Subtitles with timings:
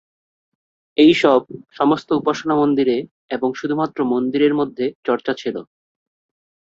[0.97, 1.41] এই সব,
[1.71, 2.97] সমস্ত উপাসনা মন্দিরে
[3.29, 5.55] এবং শুধুমাত্র মন্দিরের মধ্যে চর্চা ছিল।